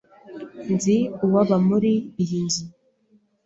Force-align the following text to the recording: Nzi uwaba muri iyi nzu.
Nzi 0.73 0.97
uwaba 1.23 1.55
muri 1.67 1.91
iyi 2.21 2.39
nzu. 2.45 2.63